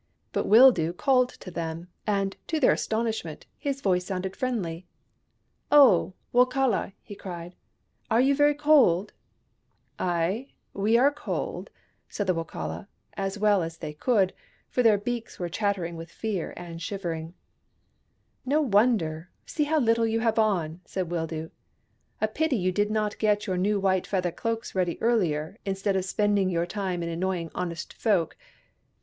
[0.31, 4.87] But Wildoo called to them, and, to their astonish ment, his voice sounded friendly.
[5.71, 7.53] "Oh, Wokala!" he cried."
[8.09, 9.13] Are you very cold?""
[9.99, 11.69] Ay, we are cold,"
[12.09, 14.33] said the Wokala, as well as they could,
[14.69, 17.35] for their beaks were chattering with fear and shivering.
[18.43, 21.11] THE BURNING OF THE CROWS 201" No wonder, seeing how little you have on," said
[21.11, 21.51] Wildoo."
[22.21, 26.03] A pity you did not get your new white feather cloaks ready earlier, instead of
[26.05, 28.35] spend ing your time in annoying honest folk.